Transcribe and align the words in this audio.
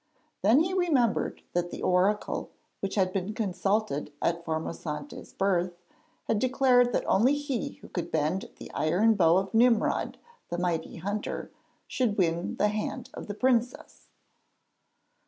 Then 0.41 0.61
he 0.63 0.73
remembered 0.73 1.43
that 1.53 1.69
the 1.69 1.83
oracle 1.83 2.49
which 2.79 2.95
had 2.95 3.13
been 3.13 3.35
consulted 3.35 4.11
at 4.19 4.43
Formosante's 4.43 5.31
birth 5.31 5.73
had 6.23 6.39
declared 6.39 6.91
that 6.91 7.05
only 7.05 7.35
he 7.35 7.73
who 7.73 7.87
could 7.87 8.11
bend 8.11 8.49
the 8.57 8.71
iron 8.71 9.13
bow 9.13 9.37
of 9.37 9.53
Nimrod, 9.53 10.17
the 10.49 10.57
mighty 10.57 10.95
hunter, 10.95 11.51
should 11.87 12.17
win 12.17 12.55
the 12.55 12.69
hand 12.69 13.11
of 13.13 13.27
the 13.27 13.35
princess. 13.35 14.07